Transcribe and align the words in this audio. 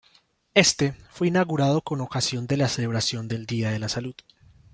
Éste 0.55 0.93
fue 1.11 1.27
inaugurado 1.27 1.81
con 1.81 2.01
ocasión 2.01 2.47
de 2.47 2.57
la 2.57 2.67
celebración 2.69 3.27
del 3.27 3.45
Día 3.45 3.69
de 3.69 3.77
la 3.77 3.87
salud. 3.87 4.15